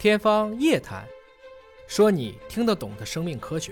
[0.00, 1.02] 天方夜谭，
[1.86, 3.70] 说你听得懂的生命科学。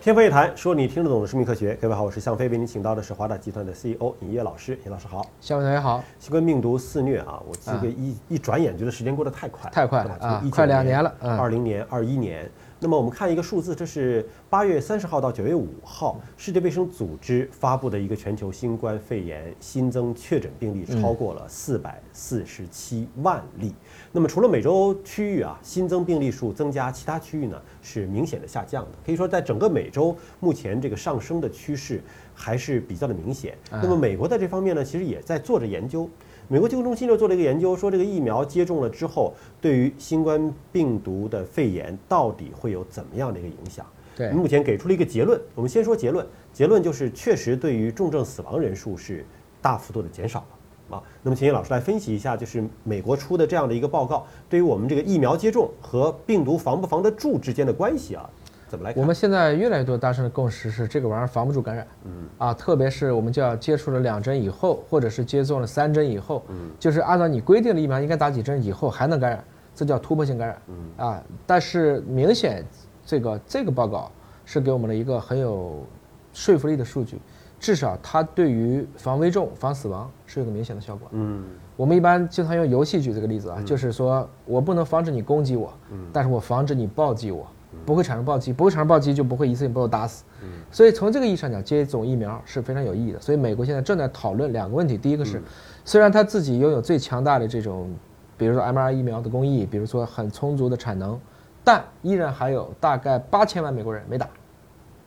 [0.00, 1.74] 天方夜谭，说你听得懂的生命科学。
[1.74, 4.78] 各位好，我是向飞，为您请到的是华大集团的 CEO 尹烨老师。
[4.86, 6.02] 尹老师好，向飞同学好。
[6.18, 11.14] 新冠病毒肆虐啊，我这个一一转眼觉得时间过得太快，太快了啊，快两年了。
[11.20, 12.50] 二零年、二一年。
[12.82, 23.72] 那么我们看一个数字，这是八月三十号到九月五号，世界卫生组织发布的一个全球新冠肺炎新增确诊病例超过了四百四十七万例。
[24.10, 28.90] 那么除了美洲区域啊，新增病例数增加，其他区域呢是明显的下降的。
[29.06, 32.02] 可以说，在整个美洲目前这个上升的趋势
[32.34, 33.56] 还是比较的明显。
[33.70, 36.10] 那么美国在这方面呢，其实也在做着研究。
[36.52, 43.86] 美国疾控中心就做了一个研究，说这个疫苗接种了之后，对于新冠病毒的肺炎到底会有怎么样的一个影响？
[44.14, 45.40] 对，目前给出了一个结论。
[45.54, 49.24] 我们先说结论，结论就是确实对于重症死亡人数是
[49.62, 51.02] 大幅度的减少了啊。
[51.22, 58.28] 那么，秦毅老师来分析一下，就是美国出的这样的一个报告，对于我们这个疫苗接种和病毒防不防得住之间的关系啊。
[58.72, 58.94] 怎么来？
[58.96, 61.86] 我们现在越来越多大生的共识是，这个玩意儿防不住感染。
[62.04, 70.62] 嗯啊，特别是我们叫接触了两针以后，或者是接种了三针以后，嗯，就是按照你规定的疫苗应该打几针以后还能感染，这叫突破性感染。
[70.68, 70.74] 嗯
[71.06, 72.64] 啊，但是明显
[73.04, 74.10] 这个这个报告
[74.46, 75.84] 是给我们了一个很有
[76.32, 77.20] 说服力的数据，
[77.60, 81.08] 至少它对于防危重、防死亡是有个明显的效果。
[81.10, 81.44] 嗯，
[81.76, 87.46] 我们一般经常用游戏举这个例子啊，就是说我不能防止你攻击我，嗯，但是我防止你暴击我。
[87.84, 90.24] 不会产生暴击，不会产生暴击就不会一次性把我打死。
[90.70, 93.20] 所以从这个意义上讲，接种疫苗是非常有意义的。
[93.20, 95.42] 所以美国现在正在讨论两个问题：第一个是，
[95.84, 97.94] 虽然他自己拥有最强大的这种，
[98.36, 101.20] 比如说 mRNA 疫苗的工艺，比如说很充足的产能，
[101.62, 104.28] 但依然还有大概八千万美国人没打。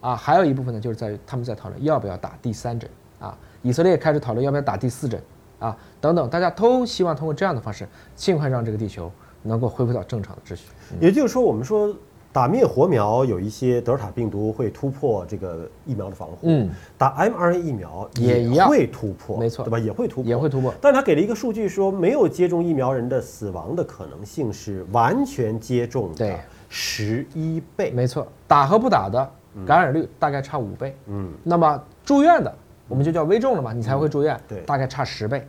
[0.00, 2.90] 啊，还有一部分呢，就是在于他们在讨论要不要打第三针。
[3.18, 5.20] 啊，以色列开始讨论要不要打第四针。
[5.58, 9.10] 啊，等等，大家都希望通过这样的方式，尽快让这个地球
[9.42, 10.66] 能够恢复到正常的秩序。
[11.00, 11.96] 也就是说，我们说。
[12.34, 19.78] 打灭活苗有一些德尔塔病毒会突破这个疫苗的防护，嗯，打 mRNA 疫苗也会突破，没错，对吧？
[19.78, 20.74] 也会突破，也会突破。
[20.80, 26.36] 但他给了一个数据说，没有接种疫苗人的死亡的可能性是完全接种的
[26.68, 28.26] 十一倍，没错。
[28.48, 29.30] 打和不打的
[29.64, 31.32] 感染率大概差五倍，嗯。
[31.44, 32.52] 那么住院的
[32.88, 35.46] 我们就叫危重了嘛，你才会住院，对，大概差十倍。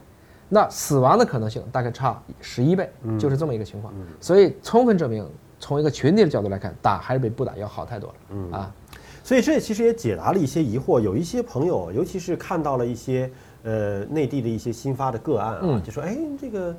[0.47, 3.91] 那死亡的可能性大概差十一倍，就是这么一个情况。
[4.21, 5.27] 所以充分证明。
[5.59, 8.15] 从一个群体的角度来看，打还是比不打要好太多了。
[8.31, 8.71] 嗯啊，
[9.23, 10.99] 所以这其实也解答了一些疑惑。
[10.99, 13.29] 有一些朋友，尤其是看到了一些
[13.63, 16.75] 呃内地的一些新发的个案啊，就说：“哎，这个。”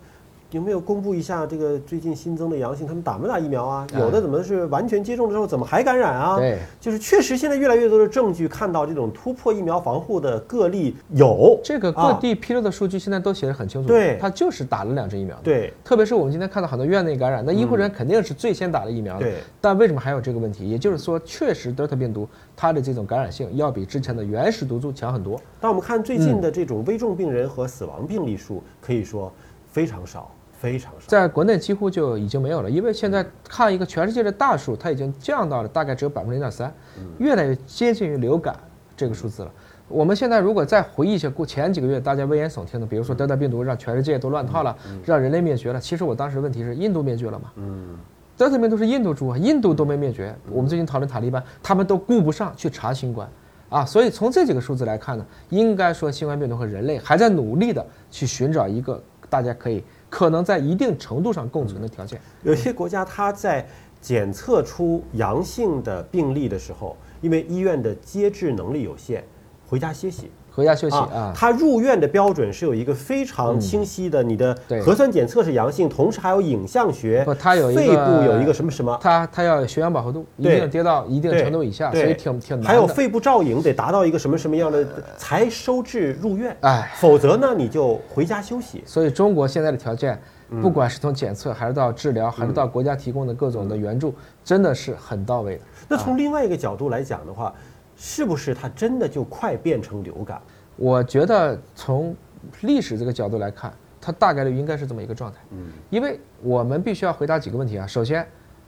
[0.52, 2.86] 有没有公布一下这个最近新增的阳性？
[2.86, 3.86] 他们打没打疫苗啊？
[3.98, 6.36] 有的怎么是完全接种之后怎么还感染啊？
[6.36, 11.58] 对，就是确实现在越来越多的证据看到这种突破疫苗防护的个例有。
[11.64, 13.88] 这个各地披露的数据现在都写得很清楚。
[13.88, 15.36] 对，他就是打了两针疫苗。
[15.42, 19.20] 对，特别是我们今天看到很多院内感染，那医护人员肯定是最先打的疫苗的。
[19.20, 19.34] 对。
[19.60, 20.68] 但为什么还有这个问题？
[20.68, 25.40] 也就是说，确实德尔塔病毒它的这种感染性要比之前的原始毒株强很多。
[25.60, 29.32] 但我们看最近的这种危重病人和死亡病例数，可以说
[29.76, 30.32] 非常少。
[30.58, 36.72] 非常少，在国内几乎就已经没有了，因为现在看一个全世界的大数，它已经降到了大概只有百分之零点三，
[37.18, 38.56] 越来越接近于流感
[38.96, 39.52] 这个数字了。
[39.86, 45.78] 我们现在如果再回忆一下过前几个月大家危言耸听的，比如说德尔塔病毒让全世界都乱套了，让人类灭绝了。
[45.78, 47.52] 其实我当时问题是印度灭绝了吗？
[47.56, 47.94] 嗯，
[48.34, 50.34] 德尔塔病毒是印度株啊，印度都没灭绝。
[50.50, 53.28] 我们最近讨论塔利班，他们都顾不上去查新冠
[53.68, 53.84] 啊。
[53.84, 58.98] 所以从这几个数字来看呢，应该说新冠病毒和人类还在努力的去寻找一个
[59.28, 59.82] 大家可以。
[60.08, 63.66] 可能在一定程度上共存的条件，有些国家它在
[64.00, 69.22] 检测出阳性的病例的时候，因为医院的接治能力有限，
[69.68, 70.30] 回家歇息。
[70.56, 71.30] 回家休息啊！
[71.36, 84.82] 他入院的标准是有一个非常清晰的，你的核酸检测是阳性，同时还有影像学，不，他有肺部有一个什么什么，他他要血氧饱和度一定跌到一定程度以下，所以挺挺难还有肺部照影得达到一个什么什么样的
[85.18, 88.82] 才收治入院，哎，否则呢你就回家休息。
[88.86, 90.18] 所以中国现在的条件，
[90.62, 95.60] 不管是从检测还是到治疗，还是到国家提供的各种的援助，真的是很到位的。
[95.86, 97.52] 那从另外一个角度来讲的话。
[97.96, 100.40] 是不是它真的就快变成流感？
[100.76, 102.14] 我觉得从
[102.60, 105.38] 历史这个角度来看，它大概率应该是这么一个状态。
[105.52, 107.86] 嗯，因为我们必须要回答几个问题啊。
[107.86, 108.26] 首先，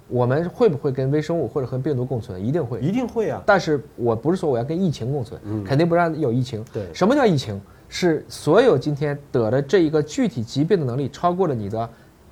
[0.09, 2.43] 我们会不会跟微生物或者和病毒共存？
[2.43, 3.43] 一定会，一定会啊。
[3.45, 6.65] 但是我不是说我要跟疫情共存，肯定不让有疫情。
[6.73, 7.61] 对，什么叫疫情？
[7.91, 11.87] 是所有今天得的这一个具体疾病的能力超过了你的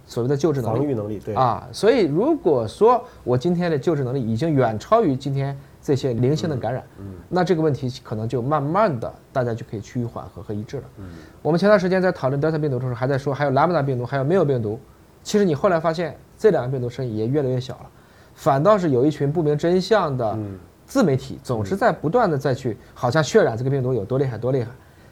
[0.07, 1.19] 所谓的救治能力、防御能力。
[1.19, 5.55] 对啊，所以如果说我今天的救治能力已经远超于今天。
[5.87, 10.83] 这些零星的感染，嗯，那这个问题可能就慢慢的，大家就可以趋于缓和和一致了。
[10.97, 11.05] 嗯，
[11.43, 14.81] 我们前段时间在讨论德尔塔病毒的时候，还在说还有拉姆达病毒，还有没有病毒。
[15.23, 17.91] 其实你后来发现，这两个病毒声音也越来越小了，
[18.35, 20.37] 反倒是有一群不明真相的
[20.85, 24.71] 自媒体总是在不断的再去好像渲染这个病毒有多厉害多厉害，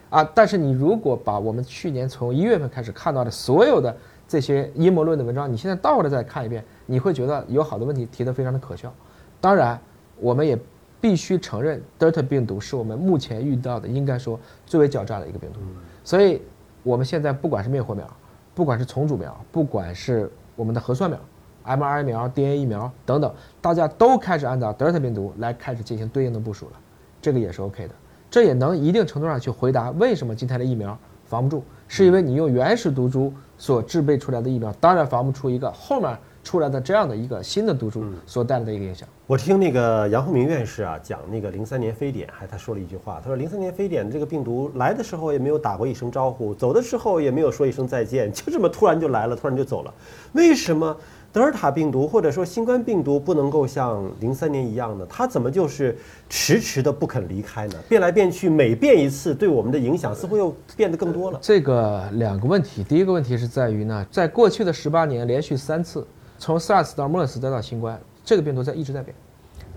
[0.09, 0.29] 啊！
[0.35, 3.95] 但是你如果把我们去年从一月份开始看到的所有的
[4.27, 8.93] 这些阴谋论的文章，你现在倒过来再看一遍，你会觉得有好多问题提得非常的可笑。
[9.39, 9.79] 当然，
[10.19, 10.57] 我们也
[11.01, 15.59] 必须承认德尔塔病毒是我们目前遇到的应该说最为狡诈的一个病毒。
[16.03, 16.41] 所以，
[16.83, 18.07] 我们现在不管是灭活苗，
[18.53, 21.19] 不管是重组苗，不管是我们的核酸苗、
[21.65, 26.73] mRNA 苗、DNA 疫苗等等，大家都开始按照德尔塔病毒来开始进行对应的部署了，
[27.21, 27.95] 这个也是 OK 的。
[28.29, 39.09] 这也能一定程度上去回答为什么今天的疫苗防不住，是因为你用原始毒株所制备出来的疫苗，当然防不出一个后面出来的这样的一个新的毒株所带来的一个影响。
[39.25, 49.91] 我听那个杨厚明院士啊讲那个零三年非典，还他说了一句话，他说零三年非典这个病毒来的时候也没有打过一声招呼，走的时候也没有说一声再见，就这么突然就来了，突然就走了。
[50.33, 50.95] 为什么
[51.33, 55.05] 德尔塔病毒或者说新冠病毒不能够像零三年一样呢？
[55.09, 55.97] 它怎么就是
[56.29, 57.73] 迟迟的不肯离开呢？
[57.89, 61.39] 变来变去，每变一次，对我们的影响似乎又变得更多了。
[61.41, 66.05] 这个两个问题，第一个问题是在于呢，在过去的十八年连续三次，
[66.37, 67.99] 从 SARS 到 MERS 再到新冠。
[68.23, 69.15] 这个病毒在一直在变，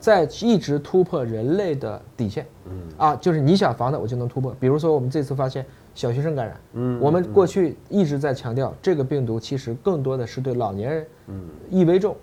[0.01, 4.57] 在一直突破人类的底线，嗯啊，就是你想防的我就能突破。
[4.59, 12.17] 比如说我们这次发现小学生感染，嗯，我们过去一直在强调这个病毒其实更多的是对老年人，嗯，易危重，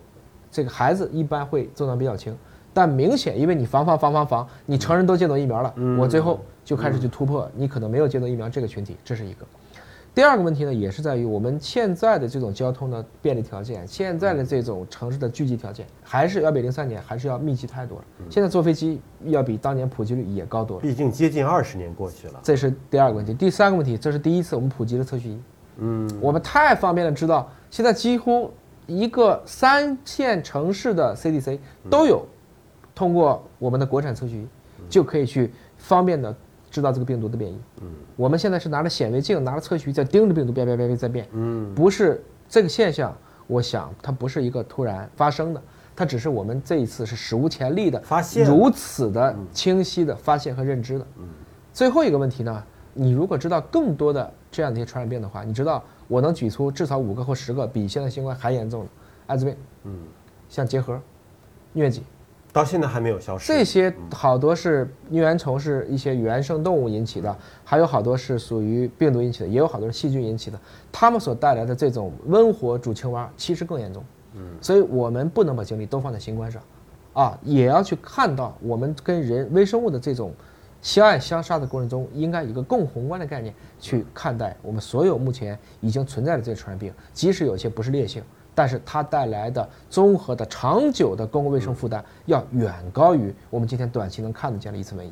[0.49, 2.35] 这个孩子一般会症状比较轻，
[2.73, 9.45] 但明显因为你防防防防防，你成人都接种疫苗了，我最后就开始去突破你可能没有接种疫苗这个群体，这是一个。
[10.15, 18.05] 第二个问题呢，也是在于我们现在的这种交通的便利条件，现在的这种城市的聚集条件，还是要比零三年还是要密集太多了。
[18.29, 20.81] 现在坐飞机要比当年普及率也高多了。
[20.81, 23.33] 毕竟接近二十年过去了，这是第二个问题。
[23.33, 25.39] 第三个问题，这是第一次我们普及了测序仪。
[25.79, 28.49] 嗯，我们太方便了，知道现在几乎
[28.87, 31.59] 一个三线城市的 CDC
[31.89, 32.25] 都有
[32.95, 34.47] 通过我们的国产测序仪，
[34.89, 36.33] 就可以去方便的。
[36.75, 37.87] 知道这个病毒的变异，嗯，
[38.17, 43.15] 我们现在是拿着显微镜，拿着测序仪在盯着病毒变变变变在变，嗯，不是这个现象，
[43.47, 45.61] 我想它不是一个突然发生的，
[45.95, 51.29] 它只是我们这一次是史无前例的发现，如此的清晰的发现和认知的，嗯，
[51.71, 52.61] 最后一个问题呢，
[52.93, 58.89] 你如果知道更多的这样的一些传染病的话，你知道我能举出至少五个或十个比现在新冠还严重的
[59.27, 59.55] 艾滋病，
[59.85, 59.97] 嗯，
[60.49, 61.01] 像结核、
[61.73, 62.03] 疟疾。
[62.55, 63.51] 到现在还没有消失。
[63.51, 70.57] 这些好多是疟原虫，是一些原生动物引起的，还有好多是属于病毒引起的，也有好多是细菌引起的。
[70.89, 74.01] 它们所带来的这种温火煮青蛙，其实更严重。
[74.35, 76.61] 嗯，所以我们不能把精力都放在新冠上，
[77.11, 80.31] 啊，也要去看到我们跟人微生物的这种
[80.81, 88.23] 相爱相杀的过程中，应该一个更宏观的概念去看待我们所有目前已经存在的这些传染病，即使有些不是烈性。
[88.55, 95.11] 但是它带来的综合的长久的公共卫生负担要远高于我们今天短期能看得见的一次瘟疫。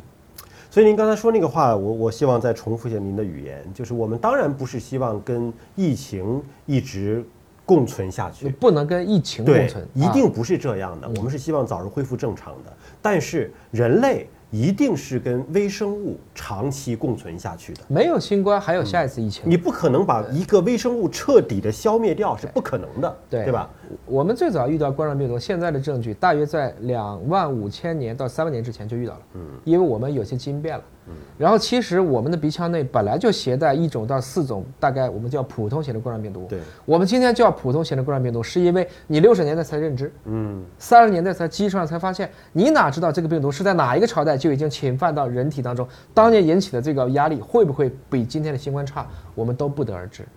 [0.72, 7.24] 所以您刚才说那个话，我我希望再重复一下您的语言，就是我们当然不是希望跟疫情一直
[7.66, 11.08] 共存下去，不能跟疫情共存，一定不是这样的。
[11.18, 14.28] 我们是希望早日恢复正常的，但是人类。
[14.54, 17.82] 一定是跟微生物长期共存下去的。
[17.88, 19.42] 没有新冠，还有下一次疫情。
[19.48, 23.68] 你不可能把一个微生物彻底的消灭掉，是不可能的，对对吧？
[24.06, 29.20] 我们最早遇到冠状病毒，现在的证据大约在两万五千年到三万年之前就遇到了。
[29.34, 30.84] 嗯，因为我们有些基因变了。
[31.06, 36.46] 嗯然后其实我们的鼻腔内本来就携带一种到四种，大概我们叫普通型的冠状病毒。
[36.48, 50.28] 对，我们今天叫普通型的冠状病毒，是因为你六十年代才认知，嗯，三十年代才基础上才发现，你哪知道这个病毒是在哪一个朝代就已经侵犯到人体当中，当年引起的这个压力会不会比今天的新冠差，我们都不得而知。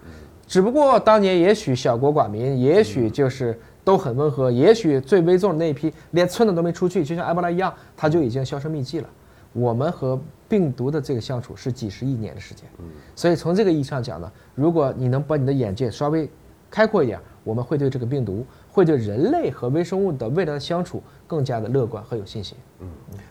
[0.46, 9.08] 只不过当年也许小国寡民，也许就是都很温和，也许最危重的那一批连村子都没出去，就像埃博拉一样，它就已经销声匿迹了。
[9.52, 10.16] 我们和
[10.48, 12.84] 病毒的这个相处是几十亿年的时间，嗯，
[13.16, 16.30] 所以从这个意义上讲呢，如果你能把你的眼界稍微
[16.70, 18.46] 开阔一点，我们会对这个病毒，
[18.76, 22.58] 会对人类和微生物的未来的相处更加的乐观和有信心。
[22.80, 22.86] 嗯，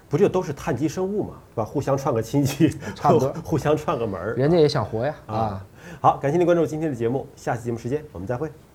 [0.09, 1.63] 不就都是碳基生物嘛，对吧？
[1.63, 5.15] 互相串个亲戚， 差不多， 互相串个门儿，人家也想活呀。
[5.27, 5.65] 啊，
[6.01, 8.49] 好，感谢您关注今天的节目，下期节目时间我们再会。